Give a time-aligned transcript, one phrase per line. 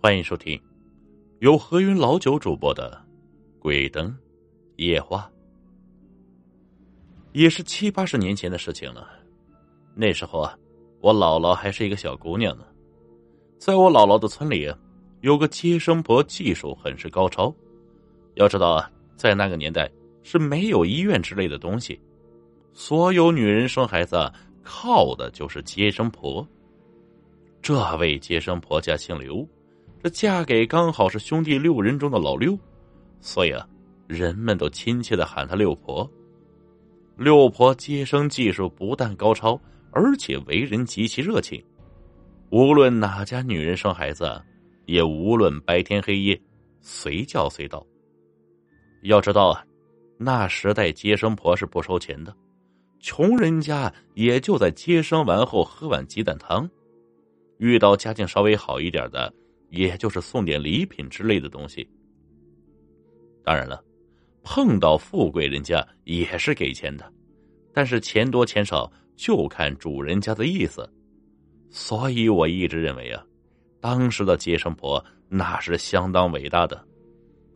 [0.00, 0.56] 欢迎收听
[1.40, 3.04] 由何云老九主播的
[3.60, 4.16] 《鬼灯
[4.76, 5.28] 夜话》，
[7.32, 9.08] 也是七八十年前的事情了。
[9.96, 10.56] 那时候啊，
[11.00, 12.64] 我姥姥还是一个小姑娘呢。
[13.58, 14.72] 在我姥姥的村里，
[15.22, 17.52] 有个接生婆，技术很是高超。
[18.34, 19.90] 要知道啊，在那个年代
[20.22, 22.00] 是没有医院之类的东西，
[22.72, 26.46] 所有女人生孩子靠的就是接生婆。
[27.60, 29.44] 这位接生婆家姓刘。
[30.02, 32.56] 这嫁给刚好是兄弟六人中的老六，
[33.20, 33.68] 所以啊，
[34.06, 36.08] 人们都亲切的喊她六婆。
[37.16, 41.60] 六婆接生技术不但高超，而且为人极其热情。
[42.50, 44.40] 无论哪家女人生孩子，
[44.86, 46.40] 也无论白天黑夜，
[46.80, 47.84] 随叫随到。
[49.02, 49.64] 要知道啊，
[50.16, 52.32] 那时代接生婆是不收钱的，
[53.00, 56.70] 穷人家也就在接生完后喝碗鸡蛋汤。
[57.58, 59.34] 遇到家境稍微好一点的。
[59.70, 61.88] 也就是送点礼品之类的东西。
[63.44, 63.82] 当然了，
[64.42, 67.12] 碰到富贵人家也是给钱的，
[67.72, 70.88] 但是钱多钱少就看主人家的意思。
[71.70, 73.24] 所以我一直认为啊，
[73.80, 76.82] 当时的接生婆那是相当伟大的，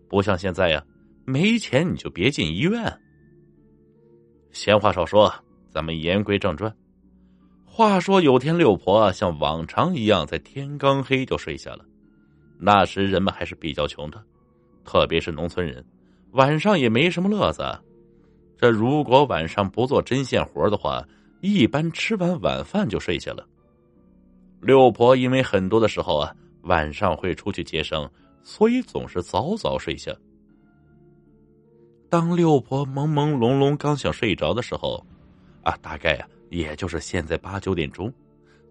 [0.09, 0.85] 不像现在呀，
[1.25, 2.93] 没钱你就别进医院。
[4.51, 5.33] 闲话少说，
[5.71, 6.75] 咱们言归正传。
[7.65, 11.87] 话说有天六婆啊像往常一样，在天刚黑就睡下了。
[12.65, 14.23] 那时人们还是比较穷的，
[14.85, 15.85] 特别是农村人，
[16.31, 17.65] 晚上也没什么乐子。
[18.57, 21.05] 这如果晚上不做针线活的话，
[21.41, 23.45] 一般吃完晚饭就睡下了。
[24.61, 28.09] 六婆因为很多的时候啊，晚上会出去接生，
[28.45, 30.15] 所以总是早早睡下。
[32.09, 35.05] 当六婆朦朦胧胧刚想睡着的时候，
[35.65, 38.13] 啊，大概啊，也就是现在八九点钟，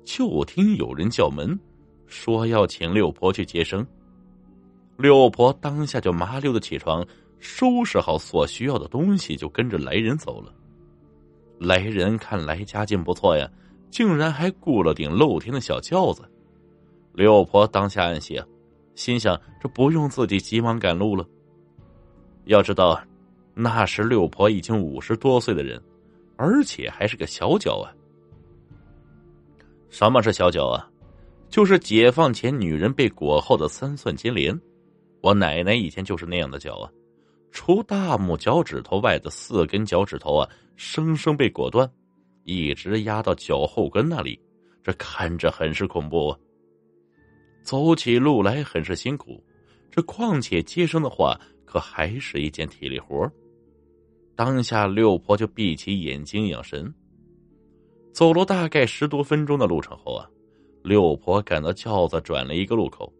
[0.05, 1.59] 就听有人叫门。
[2.11, 3.87] 说要请六婆去接生，
[4.97, 7.07] 六婆当下就麻溜的起床，
[7.39, 10.53] 收拾好所需要的东西，就跟着来人走了。
[11.57, 13.49] 来人看来家境不错呀，
[13.89, 16.21] 竟然还雇了顶露天的小轿子。
[17.13, 18.43] 六婆当下暗喜，
[18.93, 21.25] 心想这不用自己急忙赶路了。
[22.43, 23.01] 要知道，
[23.53, 25.81] 那时六婆已经五十多岁的人，
[26.35, 27.87] 而且还是个小脚啊。
[29.89, 30.90] 什么是小脚啊？
[31.51, 34.57] 就是解放前女人被裹后的三寸金莲，
[35.21, 36.89] 我奶奶以前就是那样的脚啊，
[37.51, 41.91] 除大拇脚趾头外的四根脚趾头啊，生生被裹断，
[42.45, 44.39] 一直压到脚后跟那里，
[44.81, 46.39] 这看着很是恐怖啊。
[47.63, 49.43] 走起路来很是辛苦，
[49.91, 53.29] 这况且接生的话，可还是一件体力活
[54.37, 56.91] 当下六婆就闭起眼睛养神，
[58.13, 60.25] 走了大概十多分钟的路程后啊。
[60.83, 63.11] 六婆赶到轿子转了一个路口，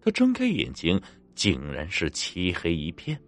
[0.00, 1.00] 她睁开眼睛，
[1.34, 3.18] 竟然是漆黑一片。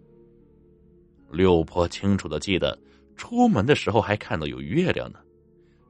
[1.31, 2.77] 六婆清楚的记得，
[3.15, 5.19] 出门的时候还看到有月亮呢。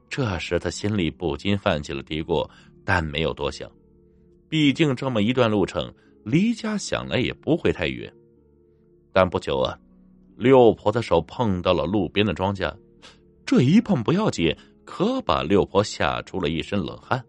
[0.08, 2.48] 这时她心里不禁泛起了嘀咕，
[2.84, 3.70] 但没有多想，
[4.48, 5.92] 毕竟这么一段路程，
[6.24, 8.12] 离家想来也不会太远。
[9.12, 9.76] 但不久啊，
[10.36, 12.72] 六婆的手碰到了路边的庄稼，
[13.44, 17.24] 这一碰不要紧，可把六婆吓出了一身冷汗。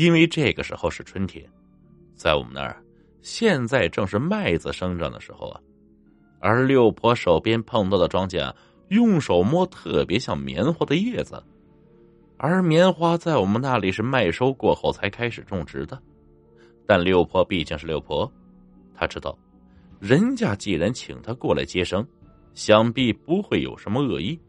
[0.00, 1.46] 因为这个时候是春天，
[2.14, 2.82] 在我们那儿，
[3.20, 5.60] 现在正是麦子生长的时候啊。
[6.38, 8.50] 而六婆手边碰到的庄稼，
[8.88, 11.44] 用手摸特别像棉花的叶子，
[12.38, 16.00] 而棉花在我们那里是麦收过后才开始种植的。
[16.86, 18.32] 但六婆毕竟是六婆，
[18.94, 19.38] 她知道，
[20.00, 22.02] 人家既然请她过来接生，
[22.54, 24.40] 想必不会有什么恶意，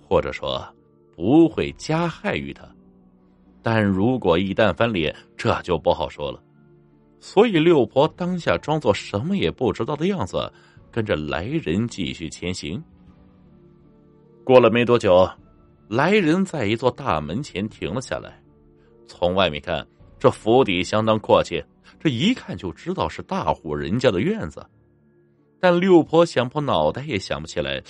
[0.00, 0.64] 或者说
[1.16, 2.64] 不会加害于她。
[3.62, 6.42] 但如果一旦翻脸，这就不好说了。
[7.20, 10.50] 所以六婆当下装作什么也不知道的样子，
[10.90, 12.82] 跟着来人继续前行。
[14.44, 15.28] 过了没多久，
[15.88, 18.42] 来人在一座大门前停了下来。
[19.06, 19.86] 从外面看，
[20.18, 21.62] 这府邸相当阔气，
[21.98, 24.64] 这一看就知道是大户人家的院子。
[25.60, 27.82] 但六婆想破脑袋也想不起来，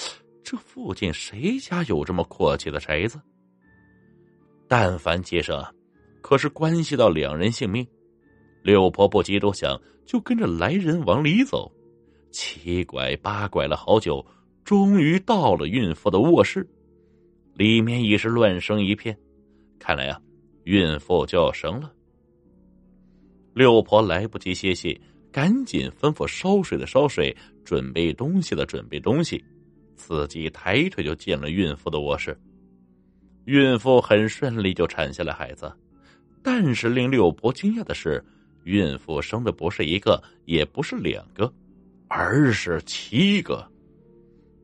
[0.43, 3.20] 这附近谁家有这么阔气的宅子。
[4.70, 5.61] 但凡接生，
[6.20, 7.84] 可是关系到两人性命。
[8.62, 9.76] 六婆不急多想，
[10.06, 11.69] 就跟着来人往里走，
[12.31, 14.25] 七拐八拐了好久，
[14.62, 16.64] 终于到了孕妇的卧室。
[17.55, 19.19] 里面已是乱声一片，
[19.81, 20.22] 看来啊，
[20.62, 21.93] 孕妇就要生了。
[23.52, 25.00] 六婆来不及歇息，
[25.32, 29.44] 赶紧吩咐烧水的烧水，准备东西的准备东西，
[29.96, 32.38] 自己抬腿就进了孕妇的卧室。
[33.44, 35.72] 孕妇很顺利就产下了孩子，
[36.42, 38.25] 但是令六婆惊讶的是，
[38.64, 41.52] 孕妇生的不是一个，也不是两个，
[42.08, 43.66] 而是七个，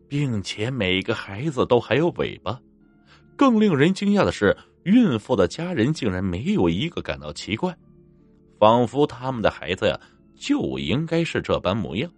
[0.08, 2.60] 并且每个孩子都还有尾巴。
[3.36, 7.76] 更令人惊讶的是，孕妇的家人竟然没有一个感到奇怪，
[8.58, 10.00] 仿佛他们的孩子呀
[10.34, 12.10] 就应该是这般模样。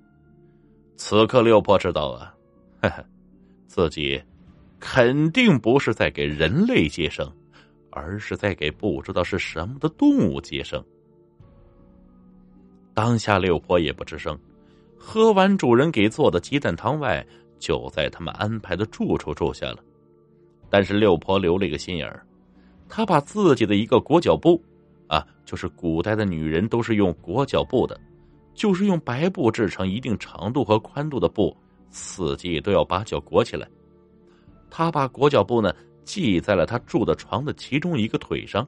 [0.96, 2.34] 此刻，六婆知道啊，
[2.82, 3.04] 哈哈，
[3.66, 4.20] 自己
[4.78, 7.30] 肯定不是在给人类接生。
[7.90, 10.84] 而是在给不知道是什么的动物接生。
[12.94, 14.38] 当下六婆也不吱声，
[14.96, 17.26] 喝完主人给做的鸡蛋汤外，
[17.58, 19.78] 就在他们安排的住处住下了。
[20.68, 22.24] 但是六婆留了一个心眼儿，
[22.88, 24.62] 她把自己的一个裹脚布，
[25.08, 27.98] 啊，就是古代的女人都是用裹脚布的，
[28.54, 31.56] 就是用白布制成一定长度和宽度的布，
[31.90, 33.66] 四季都要把脚裹起来。
[34.70, 35.74] 他把裹脚布呢。
[36.08, 38.66] 系在了他住的床的其中一个腿上。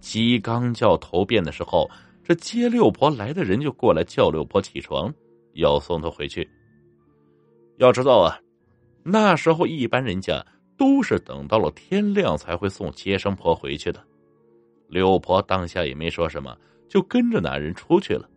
[0.00, 1.90] 鸡刚叫头遍的时候，
[2.22, 5.10] 这接六婆来的人就过来叫六婆起床，
[5.54, 6.46] 要送她回去。
[7.78, 8.38] 要知道啊，
[9.02, 10.44] 那时候一般人家
[10.76, 13.98] 都是等到了天亮才会送接生婆回去的。
[14.88, 16.54] 六婆当下也没说什么，
[16.86, 18.28] 就跟着那人出去了。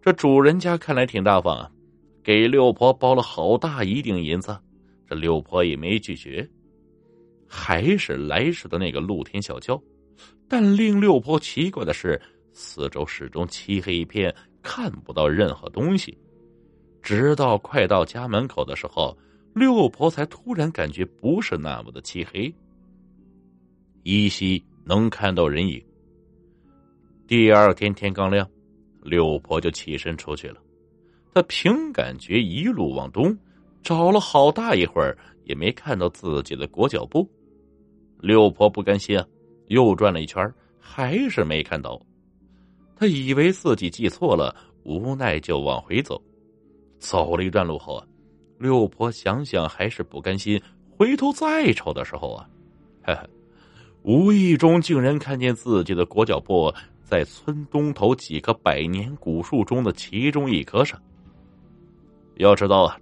[0.00, 1.70] 这主人家看来挺大方啊，
[2.22, 4.58] 给六婆包了好大一锭银子，
[5.14, 6.48] 六婆也没拒绝。
[7.46, 9.78] 还是来时的那个露天小轿，
[10.48, 12.18] 但令六婆奇怪的是，
[12.52, 16.16] 四周始终漆黑一片，看不到任何东西。
[17.02, 19.14] 直到快到家门口的时候，
[19.54, 22.50] 六婆才突然感觉不是那么的漆黑，
[24.02, 25.84] 依稀能看到人影。
[27.26, 28.48] 第二天天刚亮，
[29.02, 30.56] 六婆就起身出去了。
[31.34, 33.36] 她凭感觉一路往东，
[33.82, 37.28] 找了好大一会儿，也没看到自己的裹脚布。
[38.18, 39.26] 六婆不甘心啊，
[39.66, 42.00] 又转了一圈，还是没看到。
[42.94, 46.22] 他以为自己记错了，无奈就往回走。
[46.98, 48.06] 走了一段路后啊，
[48.58, 50.60] 六婆想想还是不甘心，
[50.96, 52.48] 回头再瞅的时候啊，
[53.02, 53.28] 嘿嘿，
[54.02, 61.00] 无意中竟然看见自己的裹脚布在村东头几棵百年古树中的其中一棵上。
[62.36, 62.96] 要知道啊，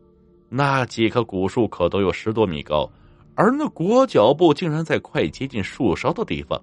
[0.51, 2.91] 那几棵古树可都有十多米高。
[3.37, 6.63] 而那裹脚布竟然在快接近树梢的地方，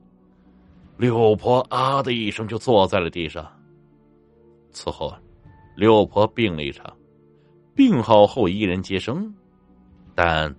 [0.98, 3.52] 六婆啊的一声就坐在了地上。
[4.72, 5.12] 此后，
[5.76, 6.96] 六婆病了一场，
[7.74, 9.34] 病好后依然接生，
[10.14, 10.54] 但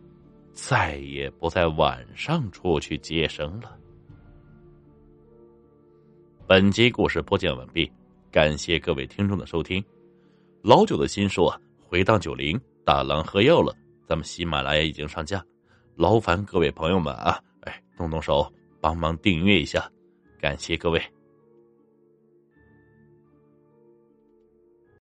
[0.52, 3.76] 再也不在晚上出去接生了。
[6.48, 7.88] 本集故事播讲完毕，
[8.32, 9.84] 感谢各位听众的收听。
[10.62, 13.70] 老九的新书啊，《回荡九零大郎喝药了》，
[14.06, 15.44] 咱们喜马拉雅已经上架。
[15.94, 18.50] 劳烦各位朋友们啊，哎，动动手
[18.80, 19.86] 帮忙订阅一下，
[20.40, 20.98] 感谢各位。